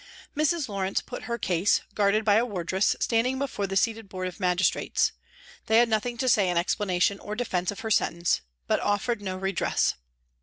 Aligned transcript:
Mrs. 0.35 0.67
Lawrence 0.67 0.99
put 0.99 1.25
her 1.25 1.37
case, 1.37 1.81
guarded 1.93 2.25
by 2.25 2.33
a 2.37 2.43
wardress, 2.43 2.95
standing 2.99 3.37
before 3.37 3.67
the 3.67 3.77
seated 3.77 4.09
board 4.09 4.27
of 4.27 4.39
Magistrates. 4.39 5.11
They 5.67 5.77
had 5.77 5.89
nothing 5.89 6.17
to 6.17 6.27
say 6.27 6.49
in 6.49 6.57
explanation 6.57 7.19
or 7.19 7.35
defence 7.35 7.69
of 7.69 7.81
her 7.81 7.91
sentence, 7.91 8.41
but 8.65 8.79
offered 8.79 9.21
no 9.21 9.37
redress. 9.37 9.93